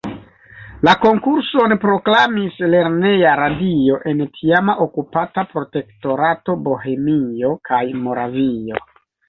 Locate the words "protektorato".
5.55-6.59